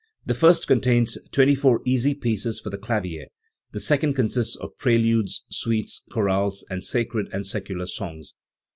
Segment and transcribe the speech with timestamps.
[0.25, 3.27] The first contains twenty four easy pieces for the clavier;
[3.71, 8.33] the second consists of preludes, suites, chorales, and sacred and secular songs.